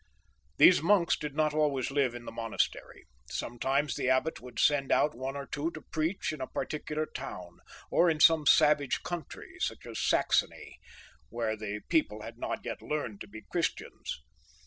These 0.57 0.81
monks 0.81 1.15
did 1.15 1.35
not 1.35 1.53
always 1.53 1.91
live 1.91 2.15
in 2.15 2.25
the 2.25 2.31
monastery; 2.31 3.05
sometimes 3.29 3.93
the 3.93 4.09
abbot 4.09 4.41
would 4.41 4.57
send 4.57 4.91
out 4.91 5.13
one 5.13 5.35
or 5.35 5.45
two 5.45 5.69
to 5.73 5.81
preach 5.91 6.33
in 6.33 6.41
a 6.41 6.47
particular 6.47 7.05
town, 7.05 7.59
or 7.91 8.09
in 8.09 8.19
some 8.19 8.47
savage 8.47 9.03
country, 9.03 9.57
such 9.59 9.85
as 9.85 9.99
Saxony, 9.99 10.79
where 11.29 11.55
the 11.55 11.81
people 11.87 12.23
had 12.23 12.39
not 12.39 12.65
yet 12.65 12.81
learned 12.81 13.21
to 13.21 13.27
be 13.27 13.43
Christians. 13.51 14.23